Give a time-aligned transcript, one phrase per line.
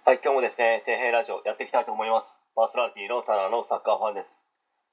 [0.00, 2.40] はい、今日もですね、底辺ラジオやっていきたいと思います。
[2.56, 4.32] パーソナリティのタナのサッカーファンです。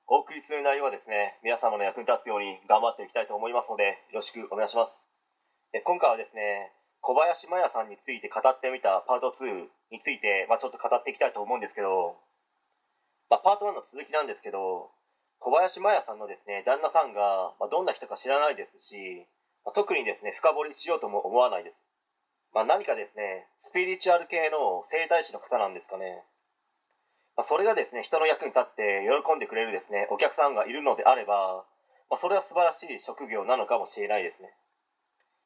[0.03, 5.07] お送りする内容はですね、皆様の役に立つように頑張っていきたいと思いますので、よろしくお願いします。
[5.71, 12.19] え今回はですね、小林麻也さんについて語ってみたパート2について、まあ、ちょっと語っていきたいと思うんですけど、
[13.31, 14.91] まあ、パート1の続きなんですけど、
[15.39, 19.23] 小林麻也さんのですね、旦那さんが、まあ、どんな人か知らないですし、
[19.63, 21.86] まあ、特にですね、深掘りしようとも思わないです。
[22.57, 26.25] まあ、何かですね、スピリチュアル系の整体師の方なんですかね。
[27.37, 31.69] まあ、それがですね、人の役に立って喜んでくれるですね、お客さんがいるのであれば、
[32.09, 34.57] まあ、それは素晴らしい職業なのかもしれないですね。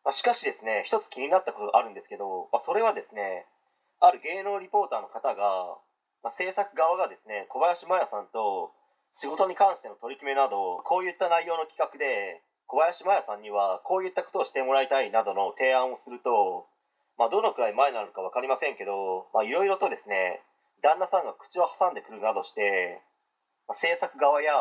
[0.05, 3.45] まあ、しかしですね、一つ気になったことがあるんですけど、まあ、それはですね、
[3.99, 5.75] ある芸能リポーターの方が、
[6.23, 8.71] まあ、制作側がですね、小林麻也さんと
[9.11, 16.70] 仕事に関しての取り決めなど、こういった内容の企画で、小林麻也さんにはこういったことをしてもらいたいなどの提案をすると、
[17.21, 20.41] まあ、どのくらい前なのか分かりませんけど、まあ、いろいろとですね、
[20.81, 22.97] 旦那さんが口を挟んでくるなどして、
[23.69, 24.57] まあ、制作側や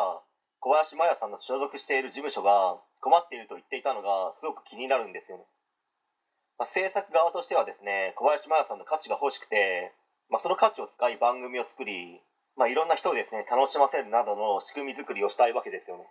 [0.61, 5.49] 小林麻也さんの所属している事務所が困っていると言っていたのがすごく気になるんですよね。
[6.61, 9.89] まあ、制作側としてはですね、小林麻也さんの価値が欲しくて、
[10.29, 12.21] まあ、その価値を使い番組を作り、
[12.53, 16.05] まあ、いろんな人をですね、楽しませるなどの仕組み作りをしたいわけですよね。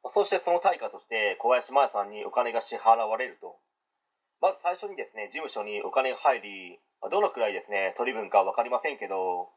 [0.00, 3.49] まあ、そしてその対価として小林麻也さんにお金が支払われると。
[4.40, 9.48] まず最初にですね、事務所にお金が入り、どのくらいですね、取り分か分かりませんけど、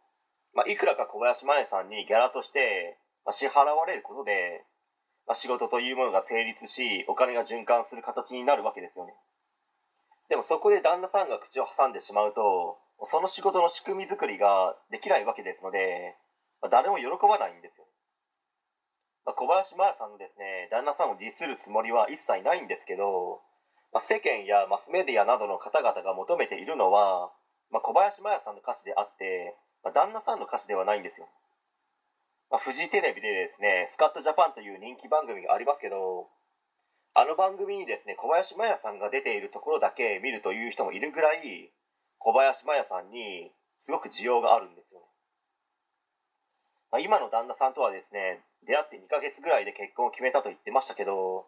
[0.53, 4.65] まあ、いくらか小林麻衣さんにギャラとして、ま、支払われることで、
[5.25, 9.13] まあ、仕事というものが成立し、お金が循環する形になるわけですよね。
[10.29, 16.15] でもそこで旦那さんが口を挟んでしまうと、その仕事の仕組み作りができないわけですので、
[16.61, 17.87] まあ、誰も喜ばないんですよ。
[19.25, 23.41] まあ、小林麻衣さんのですね、旦那さんを実するつもりは一切ないんですけど、
[23.93, 27.31] まあ、世間やマスメディアなどの方々が求めているのは、
[27.69, 31.29] まあ、小林麻也さんの歌詞であって、まあ、旦那さんの歌詞ではないんですよ。
[32.49, 36.29] まあ、フジテレビでですね、スカットジャパンという人気番組がありますけど、
[37.13, 41.71] あの番組にですね、小林麻也さんが出ているところだけ見るという人もいるぐらい、
[42.17, 45.01] 小林麻也さんにすごく需要があるんですよ。
[46.89, 51.45] まあ、今の旦那さんとはですね、出会って2ヶ月ぐらいで結婚を決めたと言ってましたけど、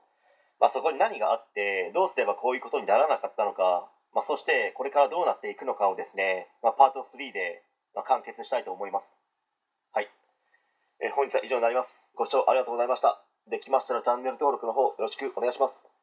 [0.60, 7.64] まあ、そこに何があってどうすればこういうことにならなかったのか、まあ、そしてこれからどうなっていくのかをですね、まあ、パート3で
[8.06, 9.16] 完結したいと思います。
[9.92, 10.10] はい、
[11.02, 12.10] えー本日は以上になります。
[12.16, 13.24] ご視聴ありがとうございました。
[13.50, 15.88] できましたらチャンネル登録の方よろしくお願いします。